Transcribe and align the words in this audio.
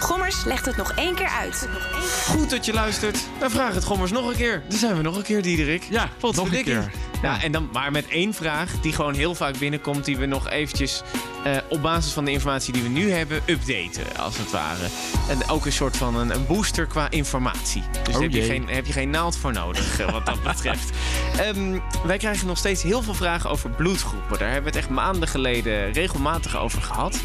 Gommers 0.00 0.44
legt 0.44 0.66
het 0.66 0.76
nog 0.76 0.92
één 0.92 1.14
keer 1.14 1.28
uit. 1.28 1.68
Goed 2.26 2.50
dat 2.50 2.64
je 2.64 2.72
luistert. 2.72 3.18
Dan 3.38 3.50
vraag 3.50 3.74
het 3.74 3.84
Gommers 3.84 4.10
nog 4.10 4.28
een 4.28 4.36
keer. 4.36 4.62
Dan 4.68 4.78
zijn 4.78 4.96
we 4.96 5.02
nog 5.02 5.16
een 5.16 5.22
keer, 5.22 5.42
Diederik. 5.42 5.86
Ja, 5.90 6.08
nog 6.20 6.52
een 6.52 6.64
keer. 6.64 6.92
Ja, 7.22 7.42
en 7.42 7.52
dan 7.52 7.68
maar 7.72 7.90
met 7.90 8.08
één 8.08 8.34
vraag 8.34 8.80
die 8.80 8.92
gewoon 8.92 9.14
heel 9.14 9.34
vaak 9.34 9.58
binnenkomt... 9.58 10.04
die 10.04 10.16
we 10.16 10.26
nog 10.26 10.50
eventjes 10.50 11.02
eh, 11.44 11.56
op 11.68 11.82
basis 11.82 12.12
van 12.12 12.24
de 12.24 12.30
informatie 12.30 12.72
die 12.72 12.82
we 12.82 12.88
nu 12.88 13.10
hebben... 13.10 13.42
updaten, 13.46 14.16
als 14.16 14.38
het 14.38 14.50
ware. 14.50 14.86
En 15.28 15.48
ook 15.48 15.66
een 15.66 15.72
soort 15.72 15.96
van 15.96 16.16
een, 16.16 16.34
een 16.34 16.46
booster 16.46 16.86
qua 16.86 17.10
informatie. 17.10 17.82
Dus 17.90 18.02
daar 18.04 18.14
Oh 18.14 18.20
heb 18.20 18.30
je, 18.30 18.42
geen, 18.42 18.68
heb 18.68 18.86
je 18.86 18.92
geen 18.92 19.10
naald 19.10 19.36
voor 19.36 19.52
nodig, 19.52 20.00
eh, 20.00 20.10
wat 20.10 20.26
dat 20.26 20.42
betreft. 20.52 20.90
Ehm, 21.38 21.78
wij 22.06 22.18
krijgen 22.18 22.46
nog 22.46 22.58
steeds 22.58 22.82
heel 22.82 23.02
veel 23.02 23.14
vragen 23.14 23.50
over 23.50 23.70
bloedgroepen. 23.70 24.38
Daar 24.38 24.50
hebben 24.52 24.72
we 24.72 24.78
het 24.78 24.86
echt 24.86 24.96
maanden 24.96 25.28
geleden 25.28 25.92
regelmatig 25.92 26.56
over 26.56 26.82
gehad. 26.82 27.20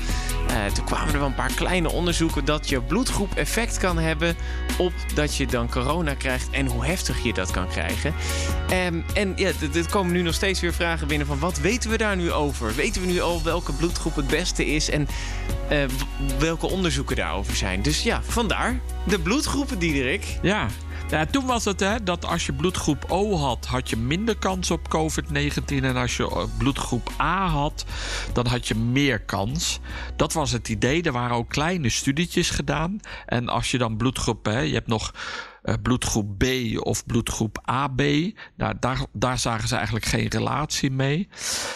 Eh, 0.47 0.65
toen 0.65 0.85
kwamen 0.85 1.13
er 1.13 1.19
wel 1.19 1.27
een 1.27 1.35
paar 1.35 1.53
kleine 1.53 1.91
onderzoeken... 1.91 2.45
dat 2.45 2.69
je 2.69 2.81
bloedgroep 2.81 3.35
effect 3.35 3.77
kan 3.77 3.97
hebben 3.97 4.35
op 4.77 4.93
dat 5.15 5.35
je 5.35 5.47
dan 5.47 5.69
corona 5.69 6.13
krijgt... 6.13 6.49
en 6.49 6.65
hoe 6.65 6.85
heftig 6.85 7.23
je 7.23 7.33
dat 7.33 7.51
kan 7.51 7.67
krijgen. 7.67 8.13
Ehm, 8.69 9.01
en 9.13 9.33
ja, 9.35 9.51
er 9.73 9.89
komen 9.89 10.13
nu 10.13 10.21
nog 10.21 10.33
steeds 10.33 10.59
weer 10.59 10.73
vragen 10.73 11.07
binnen 11.07 11.27
van... 11.27 11.39
wat 11.39 11.59
weten 11.59 11.89
we 11.89 11.97
daar 11.97 12.15
nu 12.15 12.31
over? 12.31 12.75
Weten 12.75 13.01
we 13.01 13.07
nu 13.07 13.21
al 13.21 13.43
welke 13.43 13.73
bloedgroep 13.73 14.15
het 14.15 14.27
beste 14.27 14.65
is... 14.65 14.89
en 14.89 15.07
eh, 15.69 15.77
welke 16.39 16.69
onderzoeken 16.69 17.15
daarover 17.15 17.55
zijn? 17.55 17.81
Dus 17.81 18.03
ja, 18.03 18.21
vandaar 18.23 18.79
de 19.03 19.19
bloedgroepen, 19.19 19.79
Diederik. 19.79 20.39
Ja. 20.41 20.67
Ja, 21.13 21.25
toen 21.25 21.45
was 21.45 21.65
het 21.65 21.79
hè, 21.79 22.03
dat 22.03 22.25
als 22.25 22.45
je 22.45 22.53
bloedgroep 22.53 23.05
O 23.07 23.35
had, 23.35 23.65
had 23.65 23.89
je 23.89 23.97
minder 23.97 24.37
kans 24.37 24.71
op 24.71 24.87
COVID-19. 24.87 25.65
En 25.65 25.95
als 25.95 26.17
je 26.17 26.29
eh, 26.29 26.43
bloedgroep 26.57 27.09
A 27.21 27.47
had, 27.47 27.85
dan 28.33 28.47
had 28.47 28.67
je 28.67 28.75
meer 28.75 29.19
kans. 29.21 29.79
Dat 30.15 30.33
was 30.33 30.51
het 30.51 30.69
idee. 30.69 31.03
Er 31.03 31.11
waren 31.11 31.35
ook 31.35 31.49
kleine 31.49 31.89
studietjes 31.89 32.49
gedaan. 32.49 32.99
En 33.25 33.49
als 33.49 33.71
je 33.71 33.77
dan 33.77 33.97
bloedgroep, 33.97 34.45
hè, 34.45 34.59
je 34.59 34.73
hebt 34.73 34.87
nog 34.87 35.13
eh, 35.63 35.73
bloedgroep 35.81 36.37
B 36.37 36.45
of 36.79 37.05
bloedgroep 37.05 37.59
AB. 37.61 38.01
Nou, 38.55 38.73
daar, 38.79 39.05
daar 39.11 39.39
zagen 39.39 39.67
ze 39.67 39.75
eigenlijk 39.75 40.05
geen 40.05 40.27
relatie 40.27 40.91
mee. 40.91 41.27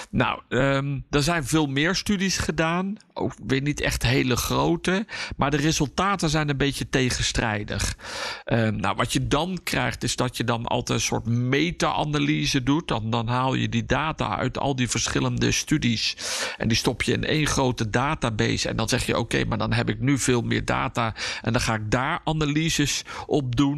Nou, 0.10 0.42
ehm, 0.50 1.00
er 1.10 1.24
zijn 1.24 1.46
veel 1.46 1.68
meer 1.68 1.96
studies 1.96 2.38
gedaan. 2.38 2.96
Ook 3.14 3.34
weer 3.48 3.62
niet 3.62 3.82
echt 3.82 4.04
hele 4.04 4.36
grote. 4.36 5.06
Maar 5.38 5.52
de 5.52 5.58
resultaten 5.58 6.30
zijn 6.30 6.50
een 6.50 6.58
beetje 6.58 6.90
tegenstrijdig. 6.90 7.98
Ehm, 8.44 8.76
nou, 8.76 8.96
wat 8.96 9.14
je 9.14 9.28
dan 9.28 9.60
krijgt, 9.64 10.04
is 10.04 10.16
dat 10.16 10.38
je 10.38 10.44
dan 10.44 10.66
altijd 10.66 11.00
een 11.00 11.06
soort 11.06 11.26
meta-analyse 11.26 12.64
doet. 12.64 12.88
Dan, 12.88 13.10
dan 13.10 13.28
haal 13.28 13.54
je 13.54 13.70
die 13.70 13.86
data 13.86 14.38
uit 14.38 14.58
al 14.58 14.76
die 14.76 14.90
verschillende 14.90 15.52
studies. 15.52 16.18
En 16.58 16.68
die 16.68 16.78
stop 16.78 17.04
je 17.04 17.14
in 17.14 17.24
één 17.24 17.48
grote 17.48 17.90
database. 17.90 18.70
En 18.70 18.76
dan 18.76 18.90
zeg 18.90 19.06
je: 19.06 19.18
oké, 19.18 19.46
maar 19.46 19.58
dan 19.58 19.74
heb 19.74 19.90
ik 19.90 20.00
nu 20.00 20.18
veel 20.18 20.42
meer 20.42 20.66
data. 20.66 21.16
En 21.42 21.52
dan 21.52 21.62
ga 21.62 21.74
ik 21.74 21.92
daar 21.92 22.22
analyses 22.24 23.04
op 23.26 23.56
doen. 23.56 23.77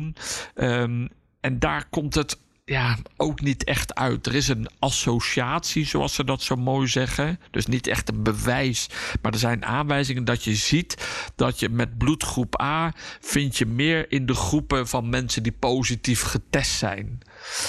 Ehm, 0.56 1.08
en 1.40 1.60
daar 1.60 1.86
komt 1.90 2.16
het 2.16 2.38
ja, 2.70 2.98
ook 3.18 3.42
niet 3.42 3.64
echt 3.64 3.96
uit. 3.96 4.26
Er 4.28 4.36
is 4.36 4.48
een 4.48 4.68
associatie, 4.80 5.86
zoals 5.86 6.14
ze 6.14 6.24
dat 6.24 6.42
zo 6.42 6.56
mooi 6.56 6.88
zeggen. 6.88 7.40
Dus 7.52 7.66
niet 7.66 7.88
echt 7.88 8.10
een 8.10 8.24
bewijs. 8.24 8.90
Maar 9.22 9.32
er 9.32 9.40
zijn 9.40 9.66
aanwijzingen 9.66 10.26
dat 10.26 10.44
je 10.44 10.56
ziet 10.56 11.08
dat 11.36 11.60
je 11.60 11.70
met 11.70 11.98
bloedgroep 11.98 12.62
A 12.62 12.94
vind 13.20 13.58
je 13.58 13.66
meer 13.66 14.12
in 14.12 14.26
de 14.26 14.34
groepen 14.34 14.88
van 14.88 15.10
mensen 15.10 15.44
die 15.44 15.52
positief 15.52 16.22
getest 16.22 16.72
zijn. 16.72 17.20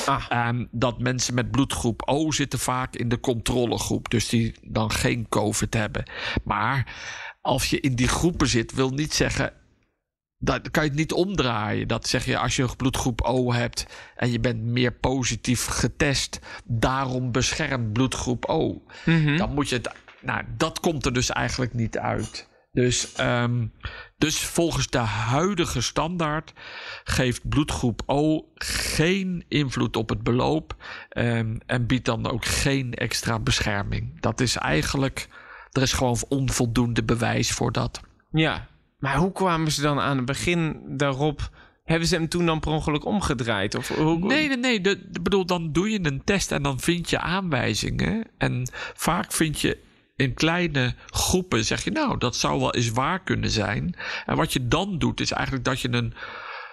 Ah. 0.06 0.24
En 0.28 0.68
dat 0.70 0.98
mensen 0.98 1.34
met 1.34 1.50
bloedgroep 1.50 2.02
O 2.04 2.30
zitten 2.30 2.58
vaak 2.58 2.96
in 2.96 3.08
de 3.08 3.20
controlegroep. 3.20 4.10
Dus 4.10 4.28
die 4.28 4.54
dan 4.62 4.90
geen 4.90 5.26
COVID 5.28 5.74
hebben. 5.74 6.04
Maar 6.44 6.94
als 7.40 7.70
je 7.70 7.80
in 7.80 7.94
die 7.94 8.08
groepen 8.08 8.48
zit, 8.48 8.72
wil 8.72 8.90
niet 8.90 9.14
zeggen 9.14 9.52
dat 10.42 10.70
kan 10.70 10.82
je 10.82 10.88
het 10.88 10.98
niet 10.98 11.12
omdraaien. 11.12 11.88
Dat 11.88 12.08
zeg 12.08 12.24
je 12.24 12.38
als 12.38 12.56
je 12.56 12.68
bloedgroep 12.76 13.20
O 13.20 13.52
hebt 13.52 13.86
en 14.16 14.32
je 14.32 14.40
bent 14.40 14.62
meer 14.62 14.92
positief 14.92 15.66
getest, 15.66 16.40
daarom 16.64 17.32
beschermt 17.32 17.92
bloedgroep 17.92 18.44
O. 18.44 18.82
Dan 19.36 19.54
moet 19.54 19.68
je 19.68 19.76
het. 19.76 19.90
Nou, 20.20 20.44
dat 20.56 20.80
komt 20.80 21.06
er 21.06 21.12
dus 21.12 21.30
eigenlijk 21.30 21.74
niet 21.74 21.98
uit. 21.98 22.48
Dus, 22.72 23.12
ehm, 23.12 23.66
dus 24.18 24.38
volgens 24.38 24.86
de 24.86 24.98
huidige 24.98 25.80
standaard 25.80 26.52
geeft 27.04 27.48
bloedgroep 27.48 28.02
O 28.06 28.48
geen 28.54 29.44
invloed 29.48 29.96
op 29.96 30.08
het 30.08 30.22
beloop 30.22 30.76
ehm, 31.08 31.56
en 31.66 31.86
biedt 31.86 32.04
dan 32.04 32.30
ook 32.30 32.44
geen 32.44 32.94
extra 32.94 33.38
bescherming. 33.38 34.20
Dat 34.20 34.40
is 34.40 34.56
eigenlijk, 34.56 35.28
er 35.70 35.82
is 35.82 35.92
gewoon 35.92 36.16
onvoldoende 36.28 37.04
bewijs 37.04 37.50
voor 37.50 37.72
dat. 37.72 38.00
Ja, 38.30 38.68
maar 39.00 39.16
hoe 39.16 39.32
kwamen 39.32 39.72
ze 39.72 39.82
dan 39.82 40.00
aan 40.00 40.16
het 40.16 40.26
begin 40.26 40.82
daarop... 40.86 41.50
Hebben 41.84 42.08
ze 42.08 42.14
hem 42.14 42.28
toen 42.28 42.46
dan 42.46 42.60
per 42.60 42.70
ongeluk 42.70 43.04
omgedraaid? 43.04 43.74
Of 43.74 43.88
hoe, 43.88 44.18
Nee, 44.18 44.48
nee, 44.48 44.56
nee. 44.56 44.80
De, 44.80 45.08
bedoel, 45.22 45.46
dan 45.46 45.72
doe 45.72 45.90
je 45.90 45.98
een 46.02 46.24
test 46.24 46.52
en 46.52 46.62
dan 46.62 46.80
vind 46.80 47.10
je 47.10 47.18
aanwijzingen. 47.18 48.24
En 48.38 48.68
vaak 48.94 49.32
vind 49.32 49.60
je 49.60 49.78
in 50.16 50.34
kleine 50.34 50.94
groepen, 51.06 51.64
zeg 51.64 51.84
je 51.84 51.90
nou, 51.90 52.18
dat 52.18 52.36
zou 52.36 52.60
wel 52.60 52.74
eens 52.74 52.90
waar 52.90 53.22
kunnen 53.22 53.50
zijn. 53.50 53.94
En 54.26 54.36
wat 54.36 54.52
je 54.52 54.68
dan 54.68 54.98
doet, 54.98 55.20
is 55.20 55.30
eigenlijk 55.30 55.64
dat 55.64 55.80
je 55.80 55.92
een 55.92 56.14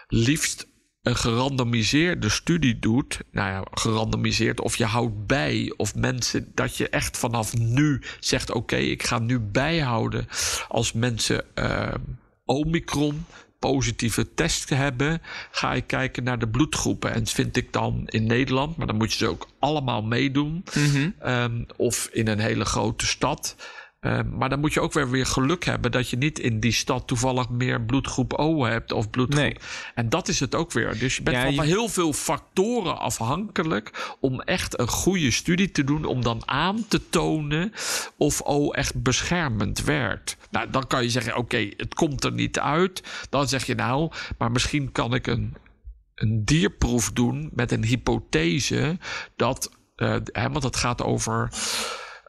liefst 0.07 0.67
een 1.07 1.15
gerandomiseerde 1.15 2.29
studie 2.29 2.79
doet. 2.79 3.19
Nou 3.31 3.49
ja, 3.49 3.63
gerandomiseerd. 3.71 4.61
Of 4.61 4.75
je 4.75 4.85
houdt 4.85 5.27
bij. 5.27 5.73
Of 5.77 5.95
mensen 5.95 6.51
dat 6.55 6.77
je 6.77 6.89
echt 6.89 7.17
vanaf 7.17 7.57
nu 7.57 8.01
zegt: 8.19 8.51
oké, 8.51 8.75
ik 8.75 9.03
ga 9.03 9.19
nu 9.19 9.39
bijhouden. 9.39 10.27
Als 10.67 10.93
mensen 10.93 11.55
eh, 11.55 11.93
Omicron 12.45 13.25
positieve 13.59 14.33
test 14.33 14.69
hebben, 14.69 15.21
ga 15.51 15.73
ik 15.73 15.87
kijken 15.87 16.23
naar 16.23 16.39
de 16.39 16.47
bloedgroepen. 16.47 17.13
En 17.13 17.27
vind 17.27 17.57
ik 17.57 17.73
dan 17.73 18.03
in 18.05 18.25
Nederland, 18.25 18.77
maar 18.77 18.87
dan 18.87 18.95
moet 18.95 19.11
je 19.11 19.17
ze 19.17 19.27
ook 19.27 19.47
allemaal 19.59 20.01
meedoen. 20.03 20.63
Ehm, 21.19 21.63
of 21.75 22.09
in 22.11 22.27
een 22.27 22.39
hele 22.39 22.65
grote 22.65 23.05
stad. 23.05 23.55
Ehm, 23.99 24.37
maar 24.37 24.49
dan 24.49 24.59
moet 24.59 24.73
je 24.73 24.79
ook 24.81 24.93
weer, 24.93 25.09
weer 25.09 25.25
geluk 25.25 25.65
hebben 25.65 25.91
dat 25.91 26.09
je 26.09 26.17
niet 26.17 26.39
in 26.39 26.59
die 26.59 26.71
stad 26.71 27.07
toevallig 27.07 27.49
meer 27.49 27.81
bloedgroep 27.81 28.33
O 28.33 28.63
hebt 28.65 28.91
of 28.91 29.09
bloedgroep. 29.09 29.41
Nee. 29.43 29.55
En 29.95 30.09
dat 30.09 30.27
is 30.27 30.39
het 30.39 30.55
ook 30.55 30.71
weer. 30.71 30.99
Dus 30.99 31.15
je 31.15 31.21
bent 31.23 31.35
Ja, 31.37 31.43
van 31.43 31.53
je- 31.53 31.61
heel 31.61 31.87
veel 31.89 32.13
factoren 32.13 32.97
afhankelijk 32.99 34.15
om 34.19 34.41
echt 34.41 34.79
een 34.79 34.87
goede 34.87 35.31
studie 35.31 35.71
te 35.71 35.83
doen. 35.83 36.05
Om 36.05 36.21
dan 36.23 36.41
aan 36.45 36.85
te 36.87 37.09
tonen 37.09 37.71
of 38.17 38.41
O 38.43 38.71
echt 38.71 39.01
beschermend 39.01 39.83
werkt. 39.83 40.37
Nou, 40.51 40.69
dan 40.69 40.87
kan 40.87 41.03
je 41.03 41.09
zeggen: 41.09 41.35
oké, 41.35 41.69
het 41.77 41.93
komt 41.93 42.23
er 42.23 42.31
niet 42.33 42.59
uit. 42.59 43.03
Dan 43.29 43.47
zeg 43.47 43.65
je 43.65 43.75
nou, 43.75 44.11
maar 44.37 44.51
misschien 44.51 44.91
kan 44.91 45.13
ik 45.13 45.27
een 45.27 45.55
een 46.15 46.45
dierproef 46.45 47.11
doen 47.11 47.49
met 47.53 47.71
een 47.71 47.83
hypothese 47.83 48.97
dat, 49.35 49.71
eh, 49.95 50.15
hè, 50.31 50.49
want 50.49 50.63
het 50.63 50.75
gaat 50.75 51.03
over 51.03 51.49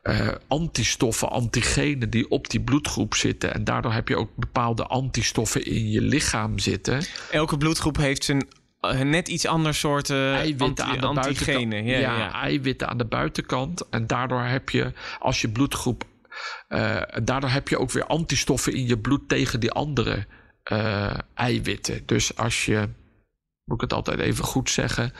eh, 0.02 0.28
antistoffen, 0.48 1.30
antigenen 1.30 2.10
die 2.10 2.30
op 2.30 2.50
die 2.50 2.60
bloedgroep 2.60 3.14
zitten. 3.14 3.54
En 3.54 3.64
daardoor 3.64 3.92
heb 3.92 4.08
je 4.08 4.16
ook 4.16 4.30
bepaalde 4.36 4.86
antistoffen 4.86 5.64
in 5.64 5.90
je 5.90 6.00
lichaam 6.00 6.58
zitten. 6.58 7.02
Elke 7.30 7.56
bloedgroep 7.56 7.96
heeft 7.96 8.24
zijn 8.24 8.48
eh, 8.80 9.00
net 9.00 9.28
iets 9.28 9.46
ander 9.46 9.74
soort 9.74 10.10
eh, 10.10 10.34
eiwitten 10.34 10.66
anti- 10.66 10.82
aan 10.82 11.14
de 11.14 11.20
antigenen. 11.20 11.84
Ja, 11.84 11.98
Ja, 11.98 12.18
ja. 12.18 12.32
eiwitten 12.32 12.88
aan 12.88 12.98
de 12.98 13.04
buitenkant. 13.04 13.88
En 13.88 14.06
daardoor 14.06 14.42
heb 14.42 14.70
je, 14.70 14.92
als 15.18 15.40
je 15.40 15.48
bloedgroep. 15.48 16.04
daardoor 17.24 17.50
heb 17.50 17.68
je 17.68 17.78
ook 17.78 17.90
weer 17.90 18.06
antistoffen 18.06 18.72
in 18.72 18.86
je 18.86 18.98
bloed 18.98 19.28
tegen 19.28 19.60
die 19.60 19.70
andere 19.72 20.26
eiwitten. 21.34 22.02
Dus 22.06 22.36
als 22.36 22.64
je. 22.64 22.88
Moet 23.68 23.76
ik 23.76 23.80
het 23.90 23.92
altijd 23.92 24.20
even 24.20 24.44
goed 24.44 24.70
zeggen. 24.70 25.12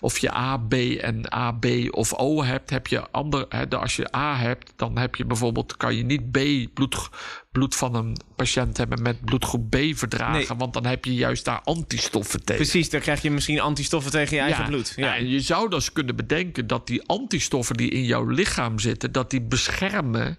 Of 0.00 0.18
je 0.18 0.34
A, 0.34 0.56
B 0.56 0.74
en 1.00 1.30
AB 1.30 1.66
of 1.90 2.14
O 2.14 2.42
hebt, 2.42 2.70
heb 2.70 2.86
je 2.86 3.10
ander. 3.10 3.46
Hè, 3.48 3.68
als 3.68 3.96
je 3.96 4.16
A 4.16 4.36
hebt, 4.36 4.72
dan 4.76 4.98
heb 4.98 5.14
je 5.14 5.24
bijvoorbeeld. 5.24 5.76
kan 5.76 5.96
je 5.96 6.04
niet 6.04 6.30
B 6.30 6.38
bloed, 6.74 7.08
bloed 7.52 7.74
van 7.74 7.94
een 7.94 8.16
patiënt 8.36 8.76
hebben 8.76 9.02
met 9.02 9.24
bloedgroep 9.24 9.70
B 9.70 9.76
verdragen. 9.94 10.32
Nee. 10.48 10.58
Want 10.58 10.72
dan 10.74 10.86
heb 10.86 11.04
je 11.04 11.14
juist 11.14 11.44
daar 11.44 11.60
antistoffen 11.64 12.44
tegen. 12.44 12.62
Precies, 12.62 12.90
dan 12.90 13.00
krijg 13.00 13.22
je 13.22 13.30
misschien 13.30 13.60
antistoffen 13.60 14.10
tegen 14.10 14.36
je 14.36 14.42
eigen 14.42 14.64
bloed. 14.64 14.92
Ja. 14.96 15.06
Ja. 15.06 15.16
en 15.16 15.28
je 15.28 15.40
zou 15.40 15.70
dus 15.70 15.92
kunnen 15.92 16.16
bedenken 16.16 16.66
dat 16.66 16.86
die 16.86 17.08
antistoffen 17.08 17.76
die 17.76 17.90
in 17.90 18.04
jouw 18.04 18.24
lichaam 18.24 18.78
zitten, 18.78 19.12
dat 19.12 19.30
die 19.30 19.42
beschermen 19.42 20.38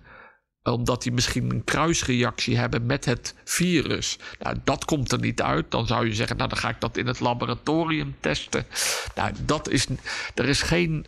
omdat 0.64 1.04
die 1.04 1.12
misschien 1.12 1.52
een 1.52 1.64
kruisreactie 1.64 2.58
hebben 2.58 2.86
met 2.86 3.06
het 3.06 3.36
virus. 3.44 4.18
Nou, 4.40 4.58
dat 4.64 4.86
komt 4.86 5.12
er 5.12 5.20
niet 5.20 5.42
uit. 5.42 5.72
Dan 5.72 5.88
zou 5.88 6.08
je 6.08 6.14
zeggen, 6.14 6.38
nou 6.38 6.50
dan 6.50 6.58
ga 6.58 6.70
ik 6.70 6.82
dat 6.82 6.98
in 6.98 7.08
het 7.08 7.20
laboratorium 7.20 8.16
testen. 8.20 8.66
Nou, 9.16 9.32
dat 9.46 9.70
is, 9.70 9.88
er 10.36 10.48
is 10.50 10.62
geen 10.62 11.06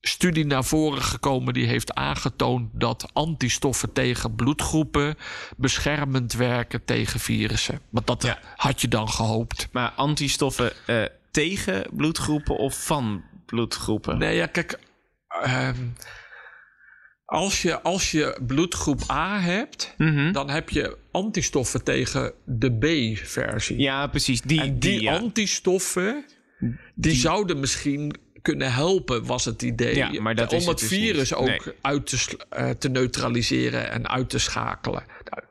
studie 0.00 0.46
naar 0.46 0.64
voren 0.64 1.02
gekomen 1.02 1.54
die 1.54 1.66
heeft 1.66 1.94
aangetoond 1.94 2.70
dat 2.72 3.10
antistoffen 3.12 3.92
tegen 3.92 4.34
bloedgroepen 4.34 5.16
beschermend 5.56 6.32
werken 6.32 6.84
tegen 6.84 7.20
virussen. 7.20 7.80
Want 7.90 8.06
dat 8.06 8.22
Ja. 8.22 8.38
had 8.56 8.80
je 8.80 8.88
dan 8.88 9.08
gehoopt. 9.08 9.68
Maar 9.72 9.90
antistoffen 9.90 10.72
eh, 10.86 11.02
tegen 11.30 11.86
bloedgroepen 11.92 12.56
of 12.56 12.84
van 12.84 13.24
bloedgroepen? 13.46 14.18
Nee, 14.18 14.36
ja, 14.36 14.46
kijk. 14.46 14.78
ehm, 15.42 15.76
als, 17.26 17.62
je, 17.62 17.82
als 17.82 18.10
je 18.10 18.38
bloedgroep 18.46 19.00
A 19.10 19.40
hebt, 19.40 19.94
Mhm. 19.98 20.32
dan 20.32 20.50
heb 20.50 20.70
je 20.70 20.96
antistoffen 21.10 21.84
tegen 21.84 22.32
de 22.44 22.70
B-versie. 22.78 23.78
Ja, 23.78 24.06
precies. 24.06 24.40
Die, 24.40 24.60
en 24.60 24.78
die, 24.78 25.00
ja. 25.02 25.16
antistoffen, 25.16 26.24
die, 26.94 27.14
zouden 27.14 27.60
misschien 27.60 28.16
kunnen 28.42 28.72
helpen, 28.72 29.24
was 29.24 29.44
het 29.44 29.62
idee. 29.62 29.96
Ja, 29.96 30.20
maar 30.20 30.34
dat 30.34 30.52
om 30.52 30.58
het, 30.58 30.66
het 30.68 30.78
dus 30.78 30.88
virus 30.88 31.30
niet. 31.30 31.38
ook 31.38 31.46
Nee. 31.46 31.74
uit 31.80 32.06
te, 32.06 32.38
eh, 32.48 32.70
te 32.70 32.88
neutraliseren 32.88 33.90
en 33.90 34.08
uit 34.08 34.30
te 34.30 34.38
schakelen. 34.38 35.04
Nou, 35.30 35.42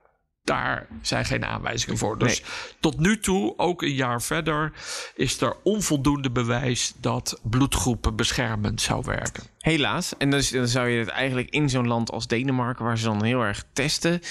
daar 0.45 0.87
zijn 1.01 1.25
geen 1.25 1.45
aanwijzingen 1.45 1.97
voor. 1.97 2.17
Dus 2.17 2.43
tot 2.79 2.99
nu 2.99 3.19
toe, 3.19 3.53
ook 3.57 3.81
een 3.81 3.93
jaar 3.93 4.21
verder, 4.21 4.71
is 5.15 5.41
er 5.41 5.55
onvoldoende 5.63 6.31
bewijs 6.31 6.93
dat 6.99 7.39
bloedgroepen 7.43 8.15
beschermend 8.15 8.81
zou 8.81 9.03
werken. 9.05 9.43
Helaas. 9.59 10.17
En 10.17 10.29
dus, 10.29 10.49
dan 10.49 10.67
zou 10.67 10.89
je 10.89 10.99
het 10.99 11.09
eigenlijk 11.09 11.49
in 11.49 11.69
zo'n 11.69 11.87
land 11.87 12.11
als 12.11 12.27
Denemarken, 12.27 12.85
waar 12.85 12.97
ze 12.97 13.05
dan 13.05 13.23
heel 13.23 13.41
erg 13.41 13.63
testen, 13.73 14.21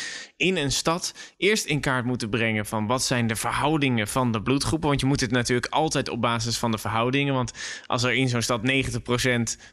in 0.44 0.56
een 0.56 0.72
stad 0.72 1.14
eerst 1.36 1.64
in 1.64 1.80
kaart 1.80 2.04
moeten 2.04 2.28
brengen 2.30 2.66
van 2.66 2.86
wat 2.86 3.02
zijn 3.02 3.26
de 3.26 3.36
verhoudingen 3.36 4.08
van 4.08 4.32
de 4.32 4.42
bloedgroepen. 4.42 4.88
Want 4.88 5.00
je 5.00 5.06
moet 5.06 5.20
het 5.20 5.30
natuurlijk 5.30 5.72
altijd 5.72 6.08
op 6.08 6.20
basis 6.20 6.56
van 6.58 6.70
de 6.70 6.78
verhoudingen. 6.78 7.34
Want 7.34 7.52
als 7.86 8.02
er 8.02 8.12
in 8.12 8.28
zo'n 8.28 8.42
stad 8.42 8.60
90% 8.60 8.64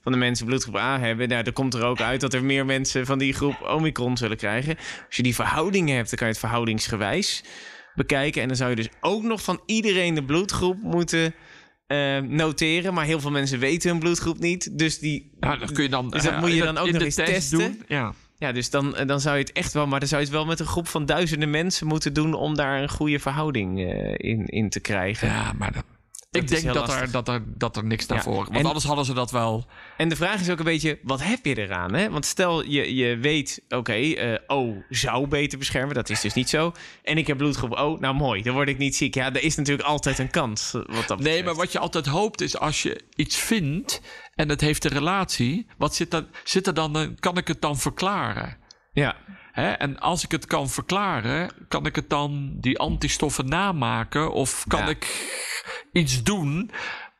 van 0.01 0.11
de 0.11 0.17
mensen 0.17 0.45
bloedgroep 0.45 0.75
A 0.75 0.99
hebben, 0.99 1.29
nou, 1.29 1.43
dan 1.43 1.53
komt 1.53 1.73
er 1.73 1.83
ook 1.83 2.01
uit 2.01 2.21
dat 2.21 2.33
er 2.33 2.43
meer 2.43 2.65
mensen 2.65 3.05
van 3.05 3.17
die 3.19 3.33
groep 3.33 3.61
Omicron 3.61 4.17
zullen 4.17 4.37
krijgen. 4.37 4.77
Als 5.07 5.15
je 5.15 5.23
die 5.23 5.35
verhoudingen 5.35 5.95
hebt, 5.95 6.09
dan 6.09 6.17
kan 6.17 6.27
je 6.27 6.33
het 6.33 6.41
verhoudingsgewijs 6.41 7.43
bekijken. 7.95 8.41
En 8.41 8.47
dan 8.47 8.57
zou 8.57 8.69
je 8.69 8.75
dus 8.75 8.89
ook 9.01 9.23
nog 9.23 9.43
van 9.43 9.61
iedereen 9.65 10.13
de 10.13 10.23
bloedgroep 10.23 10.81
moeten 10.81 11.33
eh, 11.87 12.17
noteren. 12.17 12.93
Maar 12.93 13.05
heel 13.05 13.19
veel 13.19 13.31
mensen 13.31 13.59
weten 13.59 13.89
hun 13.89 13.99
bloedgroep 13.99 14.39
niet. 14.39 14.77
Dus 14.77 14.99
die 14.99 15.31
Nou, 15.39 15.59
dat 15.59 15.71
kun 15.71 15.83
je 15.83 15.89
dan, 15.89 16.09
Dus 16.09 16.23
dat 16.23 16.33
eh, 16.33 16.39
moet 16.39 16.49
je 16.49 16.55
in 16.55 16.63
dan 16.65 16.77
ook 16.77 16.85
in 16.85 16.91
nog 16.91 16.99
de 16.99 17.05
eens 17.05 17.15
test 17.15 17.31
testen? 17.31 17.57
doen. 17.59 17.83
Ja. 17.87 18.13
Ja, 18.41 18.51
dus 18.51 18.69
dan, 18.69 18.95
eh, 18.95 19.07
dan 19.07 19.19
zou 19.19 19.35
je 19.35 19.41
het 19.41 19.51
echt 19.51 19.73
wel, 19.73 19.87
maar 19.87 19.99
dan 19.99 20.07
zou 20.07 20.21
je 20.21 20.27
het 20.27 20.35
wel 20.35 20.45
met 20.45 20.59
een 20.59 20.65
groep 20.65 20.87
van 20.87 21.05
duizenden 21.05 21.49
mensen 21.49 21.87
moeten 21.87 22.13
doen 22.13 22.33
om 22.33 22.55
daar 22.55 22.81
een 22.81 22.89
goede 22.89 23.19
verhouding 23.19 23.79
eh, 23.79 24.13
in, 24.17 24.45
in 24.45 24.69
te 24.69 24.79
krijgen. 24.79 25.27
Ja, 25.27 25.53
maar 25.57 25.71
dat, 25.71 25.83
Dat 25.83 25.90
ik 26.31 26.47
denk 26.47 26.73
dat 26.73 26.93
er, 26.93 27.11
dat, 27.11 27.27
er, 27.27 27.43
dat 27.47 27.77
er 27.77 27.83
niks 27.85 28.05
naar 28.05 28.17
Ja, 28.17 28.23
voren... 28.23 28.45
Want 28.45 28.57
en- 28.57 28.65
anders 28.65 28.85
hadden 28.85 29.05
ze 29.05 29.13
dat 29.13 29.31
wel... 29.31 29.65
En 29.97 30.09
de 30.09 30.15
vraag 30.15 30.39
is 30.41 30.49
ook 30.49 30.59
een 30.59 30.65
beetje, 30.65 30.99
wat 31.03 31.23
heb 31.23 31.45
je 31.45 31.57
eraan? 31.57 31.93
Hè? 31.93 32.09
Want 32.09 32.25
stel 32.25 32.65
je, 32.65 32.95
je 32.95 33.17
weet, 33.17 33.61
oké, 33.69 33.93
eh, 33.93 34.37
O 34.47 34.83
zou 34.89 35.27
beter 35.27 35.57
beschermen, 35.57 35.95
dat 35.95 36.09
is 36.09 36.21
dus 36.21 36.33
niet 36.33 36.49
zo. 36.49 36.71
En 37.03 37.17
ik 37.17 37.27
heb 37.27 37.37
bloedgroep 37.37 37.71
O, 37.71 37.97
nou 37.99 38.15
mooi, 38.15 38.41
dan 38.41 38.53
word 38.53 38.67
ik 38.69 38.77
niet 38.77 38.95
ziek. 38.95 39.15
Ja, 39.15 39.25
er 39.33 39.43
is 39.43 39.55
natuurlijk 39.55 39.87
altijd 39.87 40.19
een 40.19 40.29
kans. 40.31 40.73
eh, 40.73 40.81
Wat 40.85 41.07
dat 41.07 41.19
Nee, 41.19 41.43
maar 41.43 41.55
wat 41.55 41.71
je 41.71 41.79
altijd 41.79 42.05
hoopt 42.05 42.41
is 42.41 42.57
als 42.57 42.83
je 42.83 43.01
iets 43.15 43.37
vindt 43.37 44.01
en 44.35 44.49
het 44.49 44.61
heeft 44.61 44.83
een 44.85 44.91
relatie, 44.91 45.67
wat 45.77 45.95
zit 45.95 46.13
er, 46.13 46.25
zit 46.43 46.67
er 46.67 46.73
dan, 46.73 47.15
kan 47.19 47.37
ik 47.37 47.47
het 47.47 47.61
dan 47.61 47.77
verklaren? 47.77 48.57
Ja, 48.91 49.15
Hè? 49.51 49.71
En 49.71 49.99
als 49.99 50.23
ik 50.23 50.31
het 50.31 50.45
kan 50.45 50.69
verklaren, 50.69 51.51
kan 51.67 51.85
ik 51.85 51.95
het 51.95 52.09
dan 52.09 52.53
die 52.59 52.79
antistoffen 52.79 53.49
namaken 53.49 54.33
of 54.33 54.65
kan 54.67 54.79
Ja. 54.79 54.87
ik 54.87 55.31
iets 55.91 56.23
doen 56.23 56.71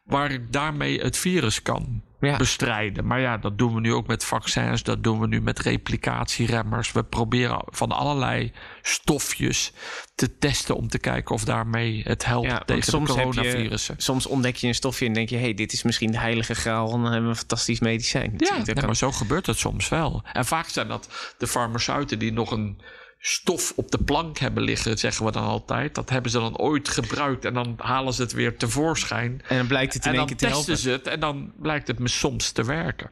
waar 0.04 0.32
ik 0.32 0.54
daarmee 0.54 1.00
het 1.00 1.18
virus 1.18 1.62
kan 1.62 2.04
Ja. 2.22 2.38
bestrijden. 2.38 3.08
Maar 3.08 3.20
ja, 3.20 3.38
dat 3.38 3.58
doen 3.58 3.74
we 3.74 3.80
nu 3.80 3.94
ook 3.94 4.08
met 4.08 4.24
vaccins, 4.24 4.84
dat 4.84 5.04
doen 5.04 5.20
we 5.20 5.28
nu 5.28 5.42
met 5.42 5.60
replicatieremmers. 5.60 6.92
We 6.92 7.04
proberen 7.04 7.62
van 7.66 7.92
allerlei 7.92 8.52
stofjes 8.82 9.74
te 10.16 10.38
testen 10.38 10.76
om 10.76 10.88
te 10.88 11.00
kijken 11.00 11.36
of 11.36 11.44
daarmee 11.44 12.02
het 12.04 12.26
helpt 12.26 12.48
ja 12.48 12.60
tegen 12.60 12.82
de 12.82 12.92
soms, 12.92 13.10
je, 13.10 13.16
coronavirussen. 13.16 13.96
soms 13.98 14.26
ontdek 14.26 14.56
je 14.56 14.68
een 14.68 14.76
stofje 14.76 15.06
en 15.06 15.14
denk 15.14 15.30
je, 15.30 15.38
hey, 15.38 15.54
dit 15.54 15.74
is 15.74 15.84
misschien 15.84 16.12
de 16.12 16.20
heilige 16.20 16.56
graal. 16.56 16.86
En 16.86 17.02
dan 17.02 17.04
hebben 17.04 17.24
we 17.24 17.30
een 17.30 17.36
fantastisch 17.36 17.80
medicijn. 17.80 18.34
Ja, 18.38 18.58
nee, 18.66 18.86
maar 18.86 18.96
zo 18.96 19.12
gebeurt 19.12 19.46
het 19.46 19.58
soms 19.58 19.90
wel. 19.90 20.24
En 20.34 20.46
vaak 20.46 20.68
zijn 20.68 20.88
dat 20.88 21.34
de 21.38 21.48
farmaceuten 21.48 22.20
die 22.20 22.34
nog 22.34 22.52
een 22.52 22.82
stof 23.24 23.74
op 23.76 23.92
de 23.92 23.98
plank 23.98 24.38
hebben 24.38 24.64
liggen, 24.64 24.98
zeggen 24.98 25.26
we 25.26 25.32
dan 25.32 25.44
altijd. 25.44 25.96
Dat 25.96 26.10
hebben 26.10 26.32
ze 26.32 26.40
dan 26.40 26.58
ooit 26.58 26.90
gebruikt 26.90 27.46
en 27.46 27.54
dan 27.54 27.76
halen 27.78 28.14
ze 28.14 28.22
het 28.22 28.32
weer 28.32 28.58
tevoorschijn. 28.58 29.42
En 29.48 29.58
dan 29.58 29.68
blijkt 29.68 29.94
het 29.94 30.06
in 30.06 30.12
En 30.12 30.18
één 30.18 30.28
dan 30.28 30.38
keer 30.38 30.50
te 30.50 30.56
testen 30.56 30.66
helpen. 30.66 30.84
ze 30.84 30.90
het 30.90 31.08
en 31.08 31.20
dan 31.20 31.54
blijkt 31.60 31.88
het 31.88 32.00
me 32.00 32.08
soms 32.08 32.52
te 32.52 32.64
werken. 32.64 33.12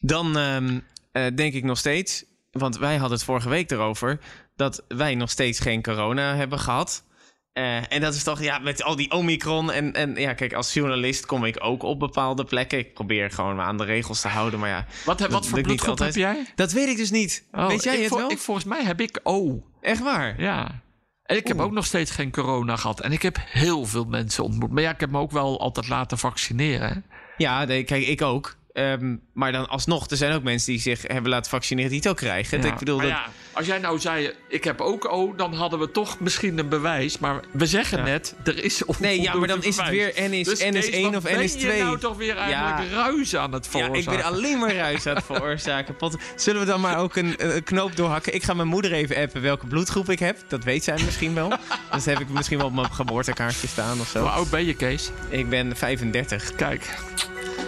Dan 0.00 0.36
ehm, 0.36 0.78
eh, 1.12 1.26
denk 1.34 1.54
ik 1.54 1.64
nog 1.64 1.78
steeds, 1.78 2.24
want 2.50 2.78
wij 2.78 2.96
hadden 2.96 3.16
het 3.16 3.26
vorige 3.26 3.48
week 3.48 3.70
erover, 3.70 4.18
dat 4.56 4.84
wij 4.88 5.14
nog 5.14 5.30
steeds 5.30 5.60
geen 5.60 5.82
corona 5.82 6.34
hebben 6.36 6.58
gehad. 6.58 7.04
Eh, 7.52 7.92
en 7.92 8.00
dat 8.00 8.14
is 8.14 8.22
toch, 8.22 8.42
ja, 8.42 8.58
met 8.58 8.82
al 8.82 8.96
die 8.96 9.10
Omicron. 9.10 9.72
En, 9.72 9.92
en 9.92 10.14
ja, 10.14 10.34
kijk, 10.34 10.52
als 10.52 10.72
journalist 10.72 11.26
kom 11.26 11.44
ik 11.44 11.56
ook 11.60 11.82
op 11.82 11.98
bepaalde 11.98 12.44
plekken. 12.44 12.78
Ik 12.78 12.94
probeer 12.94 13.30
gewoon 13.30 13.56
me 13.56 13.62
aan 13.62 13.76
de 13.76 13.84
regels 13.84 14.20
te 14.20 14.28
houden, 14.28 14.58
maar 14.58 14.68
ja. 14.68 14.86
Wat, 15.04 15.20
wat 15.20 15.46
voor 15.46 15.60
bloedgroep 15.60 15.98
heb 15.98 16.14
jij? 16.14 16.46
Dat 16.54 16.72
weet 16.72 16.88
ik 16.88 16.96
dus 16.96 17.10
niet. 17.10 17.48
Oh, 17.52 17.66
weet 17.66 17.82
jij 17.82 18.02
het 18.02 18.14
wel? 18.14 18.30
Ik, 18.30 18.38
volgens 18.38 18.66
mij 18.66 18.84
heb 18.84 19.00
ik 19.00 19.20
O. 19.22 19.62
Echt 19.80 20.02
waar? 20.02 20.40
Ja. 20.40 20.80
En 21.22 21.36
ik 21.36 21.48
heb 21.48 21.60
ook 21.60 21.72
nog 21.72 21.86
steeds 21.86 22.10
geen 22.10 22.30
corona 22.30 22.76
gehad. 22.76 23.00
En 23.00 23.12
ik 23.12 23.22
heb 23.22 23.38
heel 23.40 23.86
veel 23.86 24.04
mensen 24.04 24.44
ontmoet. 24.44 24.70
Maar 24.70 24.82
ja, 24.82 24.90
ik 24.90 25.00
heb 25.00 25.10
me 25.10 25.18
ook 25.18 25.30
wel 25.30 25.60
altijd 25.60 25.88
laten 25.88 26.18
vaccineren. 26.18 27.04
Ja, 27.36 27.64
nee, 27.64 27.84
kijk, 27.84 28.06
ik 28.06 28.22
ook. 28.22 28.56
Ehm, 28.72 29.16
maar 29.34 29.52
dan 29.52 29.68
alsnog, 29.68 30.10
er 30.10 30.16
zijn 30.16 30.32
ook 30.32 30.42
mensen 30.42 30.72
die 30.72 30.80
zich 30.80 31.02
hebben 31.06 31.30
laten 31.30 31.50
vaccineren 31.50 31.90
die 31.90 31.98
het 32.00 32.08
ook 32.08 32.16
krijgen. 32.16 32.62
Ja, 32.62 32.72
Ik 32.72 32.78
bedoel, 32.78 32.96
maar 32.96 33.06
dat, 33.06 33.14
ja, 33.14 33.26
als 33.52 33.66
jij 33.66 33.78
nou 33.78 33.98
zei, 33.98 34.32
ik 34.48 34.64
heb 34.64 34.80
ook 34.80 35.12
O, 35.12 35.34
dan 35.36 35.54
hadden 35.54 35.78
we 35.78 35.90
toch 35.90 36.20
misschien 36.20 36.58
een 36.58 36.68
bewijs. 36.68 37.18
Maar 37.18 37.40
we 37.52 37.66
zeggen 37.66 37.98
Ja. 37.98 38.04
net, 38.04 38.34
er 38.44 38.64
is 38.64 38.84
onvoldoende 38.84 39.16
Nee, 39.16 39.20
ja, 39.32 39.34
maar 39.38 39.48
dan 39.48 39.62
is 39.62 39.76
het 39.76 39.88
weer 39.88 40.12
N 40.28 40.32
is- 40.32 40.46
Dus 40.48 40.58
N 40.60 40.64
is 40.64 40.84
Kees, 40.84 40.88
één 40.94 41.04
wat 41.12 41.16
of 41.16 41.22
N 41.30 41.34
ben 41.34 41.42
is 41.42 41.52
je 41.52 41.58
twee? 41.58 41.82
nou 41.82 41.98
toch 41.98 42.16
weer 42.16 42.36
eigenlijk 42.36 42.90
Ja. 42.90 42.96
ruis 42.96 43.36
aan 43.36 43.52
het 43.52 43.64
Ja, 43.64 43.70
veroorzaken? 43.70 44.12
ik 44.12 44.18
ben 44.18 44.24
alleen 44.26 44.58
maar 44.58 44.74
ruis 44.74 45.06
aan 45.06 45.14
het 45.16 45.24
veroorzaken. 45.32 45.96
Zullen 46.36 46.60
we 46.60 46.66
dan 46.66 46.80
maar 46.80 46.98
ook 46.98 47.16
een, 47.16 47.34
een 47.56 47.62
knoop 47.62 47.96
doorhakken? 47.96 48.34
Ik 48.34 48.42
ga 48.42 48.54
mijn 48.54 48.68
moeder 48.68 48.92
even 48.92 49.16
appen 49.16 49.42
welke 49.42 49.66
bloedgroep 49.66 50.10
ik 50.10 50.18
heb. 50.18 50.36
Dat 50.48 50.64
weet 50.64 50.84
zij 50.84 50.98
misschien 51.04 51.34
wel. 51.34 51.48
Dat 51.90 52.04
heb 52.04 52.20
ik 52.20 52.28
misschien 52.28 52.58
wel 52.58 52.66
op 52.66 52.74
mijn 52.74 52.92
geboortekaartje 52.92 53.66
staan 53.68 54.00
of 54.00 54.12
Hoe 54.12 54.22
zo. 54.22 54.26
oud 54.28 54.50
ben 54.50 54.64
je, 54.66 54.74
Kees? 54.74 55.10
Ik 55.28 55.48
ben 55.48 55.76
35. 55.76 56.54
Kijk. 56.54 56.94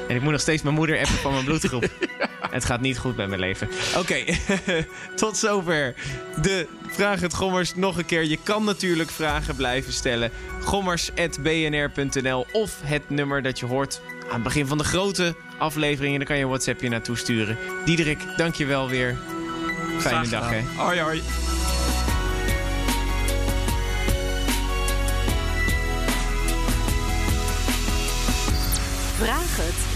En 0.09 0.15
ik 0.15 0.23
moet 0.23 0.33
nog 0.33 0.41
steeds 0.41 0.63
mijn 0.63 0.75
moeder 0.75 0.99
appen 0.99 1.15
van 1.15 1.33
mijn 1.33 1.45
bloedgroep. 1.45 1.89
Het 2.51 2.65
gaat 2.65 2.81
niet 2.81 2.99
goed 2.99 3.17
met 3.17 3.29
mijn 3.29 3.41
leven. 3.41 3.69
Oké, 3.97 4.25
tot 5.17 5.37
zover 5.37 5.95
de 6.43 6.67
Vraag 6.95 7.21
het 7.21 7.35
Gommers 7.35 7.75
nog 7.75 7.99
een 7.99 8.05
keer. 8.05 8.25
Je 8.25 8.39
kan 8.43 8.65
natuurlijk 8.65 9.11
vragen 9.11 9.57
blijven 9.57 9.93
stellen. 9.93 10.31
Gommers.bnr.nl 10.63 12.47
of 12.53 12.77
het 12.83 13.11
nummer 13.11 13.43
dat 13.43 13.59
je 13.59 13.67
hoort 13.67 14.01
aan 14.27 14.35
het 14.35 14.43
begin 14.43 14.67
van 14.67 14.79
de 14.79 14.85
grote 14.85 15.35
afleveringen. 15.59 16.19
Daar 16.19 16.29
kan 16.29 16.37
je 16.37 16.43
een 16.43 16.49
WhatsAppje 16.49 16.89
naartoe 16.89 17.17
sturen. 17.17 17.59
Diederik, 17.85 18.19
dank 18.37 18.55
je 18.55 18.65
wel 18.65 18.89
weer. 18.89 19.17
Fijne 19.99 20.29
dag, 20.29 20.51
hè. 20.51 20.61
Hoi, 20.77 21.01
hoi. 21.01 21.23
Vraag 29.17 29.57
het. 29.57 29.94